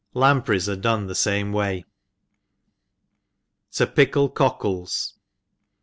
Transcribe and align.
—Lampreys 0.23 0.67
are 0.67 0.75
dono 0.75 1.05
the 1.05 1.13
fame 1.13 1.53
way. 1.53 1.85
•»To 3.77 3.85
pickle 3.85 4.29
Cockles. 4.29 5.13